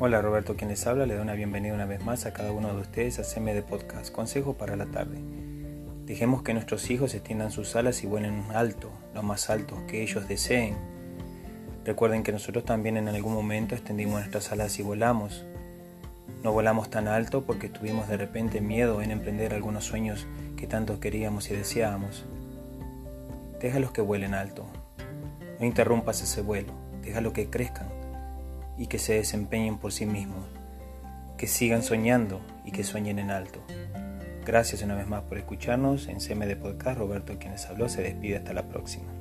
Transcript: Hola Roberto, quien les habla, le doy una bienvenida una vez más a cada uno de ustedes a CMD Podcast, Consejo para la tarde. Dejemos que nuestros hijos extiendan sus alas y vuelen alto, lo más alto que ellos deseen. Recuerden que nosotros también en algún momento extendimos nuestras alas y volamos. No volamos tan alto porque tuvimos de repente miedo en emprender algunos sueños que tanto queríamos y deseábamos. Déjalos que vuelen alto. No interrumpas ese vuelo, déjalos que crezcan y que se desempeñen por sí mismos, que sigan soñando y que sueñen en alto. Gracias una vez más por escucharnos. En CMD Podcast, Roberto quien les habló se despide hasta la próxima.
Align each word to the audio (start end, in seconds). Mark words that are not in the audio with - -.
Hola 0.00 0.22
Roberto, 0.22 0.54
quien 0.54 0.70
les 0.70 0.86
habla, 0.86 1.06
le 1.06 1.14
doy 1.14 1.24
una 1.24 1.34
bienvenida 1.34 1.74
una 1.74 1.84
vez 1.84 2.04
más 2.04 2.24
a 2.24 2.32
cada 2.32 2.52
uno 2.52 2.72
de 2.72 2.80
ustedes 2.82 3.18
a 3.18 3.24
CMD 3.24 3.64
Podcast, 3.64 4.12
Consejo 4.12 4.54
para 4.54 4.76
la 4.76 4.86
tarde. 4.86 5.18
Dejemos 6.06 6.44
que 6.44 6.54
nuestros 6.54 6.88
hijos 6.90 7.14
extiendan 7.14 7.50
sus 7.50 7.74
alas 7.74 8.04
y 8.04 8.06
vuelen 8.06 8.44
alto, 8.54 8.92
lo 9.12 9.24
más 9.24 9.50
alto 9.50 9.76
que 9.88 10.00
ellos 10.00 10.28
deseen. 10.28 10.76
Recuerden 11.84 12.22
que 12.22 12.30
nosotros 12.30 12.64
también 12.64 12.96
en 12.96 13.08
algún 13.08 13.34
momento 13.34 13.74
extendimos 13.74 14.20
nuestras 14.20 14.52
alas 14.52 14.78
y 14.78 14.84
volamos. 14.84 15.44
No 16.44 16.52
volamos 16.52 16.90
tan 16.90 17.08
alto 17.08 17.42
porque 17.42 17.68
tuvimos 17.68 18.06
de 18.06 18.18
repente 18.18 18.60
miedo 18.60 19.02
en 19.02 19.10
emprender 19.10 19.52
algunos 19.52 19.82
sueños 19.82 20.28
que 20.56 20.68
tanto 20.68 21.00
queríamos 21.00 21.50
y 21.50 21.56
deseábamos. 21.56 22.24
Déjalos 23.60 23.90
que 23.90 24.00
vuelen 24.00 24.34
alto. 24.34 24.64
No 25.58 25.66
interrumpas 25.66 26.22
ese 26.22 26.40
vuelo, 26.40 26.72
déjalos 27.02 27.32
que 27.32 27.50
crezcan 27.50 27.98
y 28.78 28.86
que 28.86 28.98
se 28.98 29.14
desempeñen 29.14 29.78
por 29.78 29.92
sí 29.92 30.06
mismos, 30.06 30.46
que 31.36 31.46
sigan 31.46 31.82
soñando 31.82 32.40
y 32.64 32.70
que 32.70 32.84
sueñen 32.84 33.18
en 33.18 33.30
alto. 33.30 33.60
Gracias 34.46 34.82
una 34.82 34.94
vez 34.94 35.06
más 35.06 35.24
por 35.24 35.36
escucharnos. 35.36 36.08
En 36.08 36.20
CMD 36.20 36.56
Podcast, 36.56 36.98
Roberto 36.98 37.38
quien 37.38 37.52
les 37.52 37.66
habló 37.66 37.88
se 37.88 38.02
despide 38.02 38.38
hasta 38.38 38.54
la 38.54 38.62
próxima. 38.62 39.12